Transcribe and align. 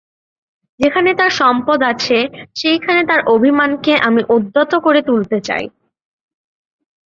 যেখানে 0.79 1.09
তার 1.13 1.31
সম্পদ 1.41 1.79
আছে 1.91 2.17
সেইখানে 2.55 3.01
তার 3.05 3.21
অভিমানকে 3.35 3.93
আমি 4.07 4.21
উদ্যত 4.35 4.71
করে 4.85 4.99
তুলতে 5.01 5.37
চাই। 5.41 5.65